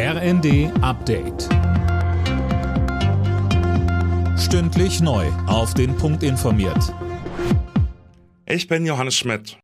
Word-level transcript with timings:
RND 0.00 0.70
Update. 0.80 1.48
Stündlich 4.38 5.00
neu. 5.00 5.26
Auf 5.48 5.74
den 5.74 5.96
Punkt 5.96 6.22
informiert. 6.22 6.94
Ich 8.46 8.68
bin 8.68 8.86
Johannes 8.86 9.16
Schmidt. 9.16 9.58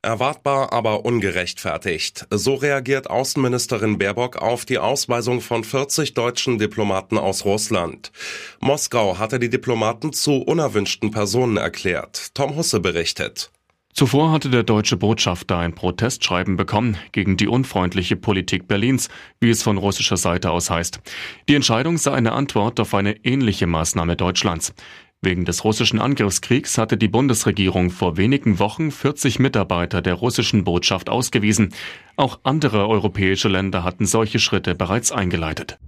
Erwartbar, 0.00 0.72
aber 0.72 1.04
ungerechtfertigt. 1.04 2.26
So 2.30 2.54
reagiert 2.54 3.10
Außenministerin 3.10 3.98
Baerbock 3.98 4.36
auf 4.36 4.64
die 4.64 4.78
Ausweisung 4.78 5.42
von 5.42 5.64
40 5.64 6.14
deutschen 6.14 6.56
Diplomaten 6.56 7.18
aus 7.18 7.44
Russland. 7.44 8.12
Moskau 8.60 9.18
hatte 9.18 9.38
die 9.38 9.50
Diplomaten 9.50 10.14
zu 10.14 10.38
unerwünschten 10.38 11.10
Personen 11.10 11.58
erklärt. 11.58 12.34
Tom 12.34 12.56
Husse 12.56 12.80
berichtet. 12.80 13.50
Zuvor 13.96 14.30
hatte 14.30 14.50
der 14.50 14.62
deutsche 14.62 14.98
Botschafter 14.98 15.56
ein 15.56 15.74
Protestschreiben 15.74 16.58
bekommen 16.58 16.98
gegen 17.12 17.38
die 17.38 17.48
unfreundliche 17.48 18.14
Politik 18.14 18.68
Berlins, 18.68 19.08
wie 19.40 19.48
es 19.48 19.62
von 19.62 19.78
russischer 19.78 20.18
Seite 20.18 20.50
aus 20.50 20.68
heißt. 20.68 21.00
Die 21.48 21.54
Entscheidung 21.54 21.96
sei 21.96 22.12
eine 22.12 22.32
Antwort 22.32 22.78
auf 22.78 22.92
eine 22.92 23.24
ähnliche 23.24 23.66
Maßnahme 23.66 24.14
Deutschlands. 24.14 24.74
Wegen 25.22 25.46
des 25.46 25.64
russischen 25.64 25.98
Angriffskriegs 25.98 26.76
hatte 26.76 26.98
die 26.98 27.08
Bundesregierung 27.08 27.88
vor 27.88 28.18
wenigen 28.18 28.58
Wochen 28.58 28.90
40 28.90 29.38
Mitarbeiter 29.38 30.02
der 30.02 30.12
russischen 30.12 30.64
Botschaft 30.64 31.08
ausgewiesen. 31.08 31.72
Auch 32.16 32.40
andere 32.42 32.88
europäische 32.88 33.48
Länder 33.48 33.82
hatten 33.82 34.04
solche 34.04 34.40
Schritte 34.40 34.74
bereits 34.74 35.10
eingeleitet. 35.10 35.78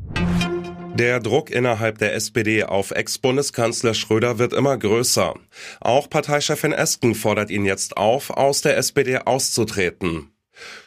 Der 0.95 1.20
Druck 1.20 1.51
innerhalb 1.51 1.98
der 1.98 2.15
SPD 2.15 2.65
auf 2.65 2.91
Ex-Bundeskanzler 2.91 3.95
Schröder 3.95 4.38
wird 4.38 4.52
immer 4.52 4.77
größer. 4.77 5.34
Auch 5.80 6.10
Parteichefin 6.10 6.73
Esken 6.73 7.15
fordert 7.15 7.51
ihn 7.51 7.65
jetzt 7.65 7.96
auf, 7.96 8.30
aus 8.30 8.62
der 8.62 8.77
SPD 8.77 9.19
auszutreten. 9.19 10.30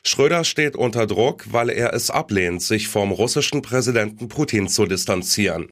Schröder 0.03 0.43
steht 0.43 0.75
unter 0.75 1.07
Druck, 1.07 1.45
weil 1.51 1.69
er 1.69 1.93
es 1.93 2.09
ablehnt, 2.09 2.61
sich 2.61 2.87
vom 2.87 3.11
russischen 3.11 3.61
Präsidenten 3.61 4.27
Putin 4.27 4.67
zu 4.67 4.85
distanzieren. 4.85 5.69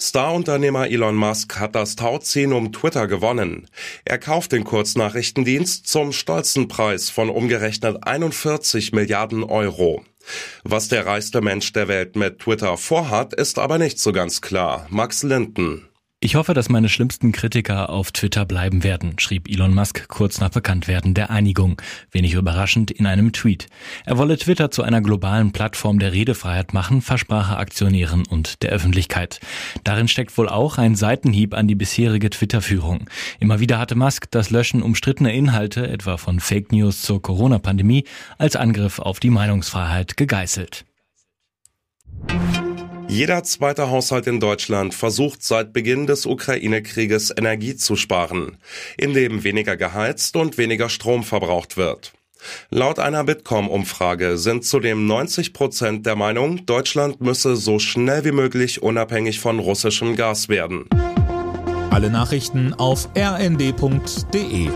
Star-Unternehmer 0.00 0.88
Elon 0.88 1.14
Musk 1.14 1.60
hat 1.60 1.74
das 1.74 1.94
Tauziehen 1.94 2.54
um 2.54 2.72
Twitter 2.72 3.06
gewonnen. 3.06 3.68
Er 4.06 4.18
kauft 4.18 4.52
den 4.52 4.64
Kurznachrichtendienst 4.64 5.86
zum 5.86 6.12
stolzen 6.12 6.68
Preis 6.68 7.10
von 7.10 7.28
umgerechnet 7.28 8.06
41 8.06 8.92
Milliarden 8.92 9.44
Euro. 9.44 10.02
Was 10.64 10.88
der 10.88 11.06
reichste 11.06 11.40
Mensch 11.40 11.72
der 11.72 11.88
Welt 11.88 12.16
mit 12.16 12.40
Twitter 12.40 12.76
vorhat, 12.76 13.34
ist 13.34 13.58
aber 13.58 13.78
nicht 13.78 13.98
so 13.98 14.12
ganz 14.12 14.40
klar. 14.40 14.86
Max 14.90 15.22
Linden. 15.22 15.89
Ich 16.22 16.34
hoffe, 16.34 16.52
dass 16.52 16.68
meine 16.68 16.90
schlimmsten 16.90 17.32
Kritiker 17.32 17.88
auf 17.88 18.12
Twitter 18.12 18.44
bleiben 18.44 18.84
werden, 18.84 19.18
schrieb 19.18 19.48
Elon 19.48 19.72
Musk 19.72 20.06
kurz 20.08 20.38
nach 20.38 20.50
Bekanntwerden 20.50 21.14
der 21.14 21.30
Einigung, 21.30 21.80
wenig 22.10 22.34
überraschend 22.34 22.90
in 22.90 23.06
einem 23.06 23.32
Tweet. 23.32 23.68
Er 24.04 24.18
wolle 24.18 24.36
Twitter 24.36 24.70
zu 24.70 24.82
einer 24.82 25.00
globalen 25.00 25.52
Plattform 25.52 25.98
der 25.98 26.12
Redefreiheit 26.12 26.74
machen, 26.74 27.00
versprach 27.00 27.52
er 27.52 27.58
Aktionären 27.58 28.26
und 28.26 28.62
der 28.62 28.70
Öffentlichkeit. 28.70 29.40
Darin 29.82 30.08
steckt 30.08 30.36
wohl 30.36 30.50
auch 30.50 30.76
ein 30.76 30.94
Seitenhieb 30.94 31.54
an 31.54 31.68
die 31.68 31.74
bisherige 31.74 32.28
Twitter-Führung. 32.28 33.08
Immer 33.38 33.60
wieder 33.60 33.78
hatte 33.78 33.94
Musk 33.94 34.30
das 34.30 34.50
Löschen 34.50 34.82
umstrittener 34.82 35.32
Inhalte, 35.32 35.88
etwa 35.88 36.18
von 36.18 36.38
Fake 36.38 36.70
News 36.70 37.00
zur 37.00 37.22
Corona-Pandemie, 37.22 38.04
als 38.36 38.56
Angriff 38.56 38.98
auf 38.98 39.20
die 39.20 39.30
Meinungsfreiheit 39.30 40.18
gegeißelt. 40.18 40.84
Jeder 43.10 43.42
zweite 43.42 43.90
Haushalt 43.90 44.28
in 44.28 44.38
Deutschland 44.38 44.94
versucht 44.94 45.42
seit 45.42 45.72
Beginn 45.72 46.06
des 46.06 46.26
Ukraine-Krieges 46.26 47.34
Energie 47.36 47.74
zu 47.74 47.96
sparen, 47.96 48.58
indem 48.96 49.42
weniger 49.42 49.76
geheizt 49.76 50.36
und 50.36 50.58
weniger 50.58 50.88
Strom 50.88 51.24
verbraucht 51.24 51.76
wird. 51.76 52.12
Laut 52.70 53.00
einer 53.00 53.24
Bitkom-Umfrage 53.24 54.38
sind 54.38 54.64
zudem 54.64 55.08
90 55.08 55.52
Prozent 55.52 56.06
der 56.06 56.14
Meinung, 56.14 56.64
Deutschland 56.66 57.20
müsse 57.20 57.56
so 57.56 57.80
schnell 57.80 58.24
wie 58.24 58.30
möglich 58.30 58.80
unabhängig 58.80 59.40
von 59.40 59.58
russischem 59.58 60.14
Gas 60.14 60.48
werden. 60.48 60.84
Alle 61.90 62.10
Nachrichten 62.10 62.74
auf 62.74 63.08
rnd.de 63.16 64.70